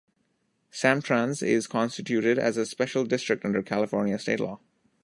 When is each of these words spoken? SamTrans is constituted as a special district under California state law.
SamTrans 0.71 1.45
is 1.45 1.67
constituted 1.67 2.39
as 2.39 2.57
a 2.57 2.65
special 2.65 3.05
district 3.05 3.45
under 3.45 3.61
California 3.61 4.17
state 4.17 4.39
law. 4.39 4.59